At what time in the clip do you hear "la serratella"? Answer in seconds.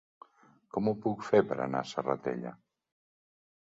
1.87-2.59